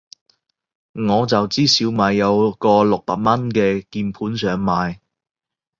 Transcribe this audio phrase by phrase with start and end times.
[0.93, 4.99] 我就知小米有個六百蚊嘅鍵盤想買